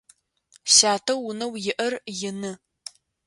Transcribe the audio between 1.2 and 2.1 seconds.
унэу иӏэр